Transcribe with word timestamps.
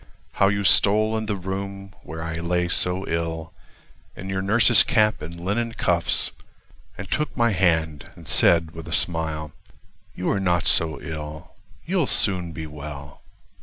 How 0.31 0.47
you 0.47 0.63
stole 0.63 1.15
in 1.15 1.27
the 1.27 1.35
room 1.35 1.93
(where 2.01 2.23
I 2.23 2.39
lay 2.39 2.69
so 2.69 3.07
ill) 3.07 3.53
In 4.15 4.29
your 4.29 4.41
nurse's 4.41 4.81
cap 4.81 5.21
and 5.21 5.39
linen 5.39 5.73
cuffs, 5.73 6.31
And 6.97 7.07
took 7.11 7.37
my 7.37 7.51
hand 7.51 8.09
and 8.15 8.27
said 8.27 8.71
with 8.71 8.87
a 8.87 8.93
smile: 8.93 9.51
"You 10.15 10.31
are 10.31 10.39
not 10.39 10.65
so 10.65 10.99
ill—you'll 10.99 12.07
soon 12.07 12.51
be 12.51 12.65
well." 12.65 13.21